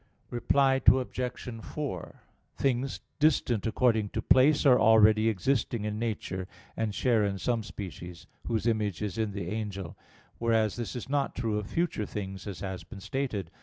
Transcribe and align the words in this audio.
Reply 0.31 0.81
Obj. 0.83 1.61
4: 1.63 2.21
Things 2.57 3.01
distant 3.19 3.67
according 3.67 4.09
to 4.09 4.21
place 4.23 4.65
are 4.65 4.79
already 4.79 5.29
existing 5.29 5.85
in 5.85 5.99
nature; 5.99 6.47
and 6.75 6.95
share 6.95 7.23
in 7.23 7.37
some 7.37 7.61
species, 7.61 8.25
whose 8.47 8.65
image 8.65 9.03
is 9.03 9.19
in 9.19 9.31
the 9.31 9.49
angel; 9.51 9.95
whereas 10.39 10.75
this 10.75 10.95
is 10.95 11.07
not 11.07 11.35
true 11.35 11.59
of 11.59 11.67
future 11.67 12.07
things, 12.07 12.47
as 12.47 12.61
has 12.61 12.83
been 12.83 12.99
stated. 12.99 13.51